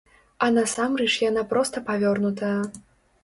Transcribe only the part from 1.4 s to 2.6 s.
проста павернутая.